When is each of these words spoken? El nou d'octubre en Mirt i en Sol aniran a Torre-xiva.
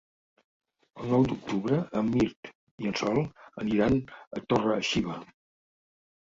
El 1.01 1.11
nou 1.15 1.25
d'octubre 1.31 1.77
en 2.01 2.09
Mirt 2.15 2.49
i 2.85 2.89
en 2.93 2.97
Sol 3.03 3.21
aniran 3.65 4.01
a 4.41 4.45
Torre-xiva. 4.55 5.21